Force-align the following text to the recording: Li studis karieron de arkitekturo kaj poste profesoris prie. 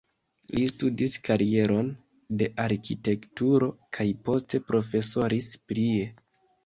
Li 0.53 0.61
studis 0.69 1.17
karieron 1.27 1.91
de 2.41 2.47
arkitekturo 2.65 3.69
kaj 3.99 4.09
poste 4.31 4.63
profesoris 4.71 5.53
prie. 5.73 6.09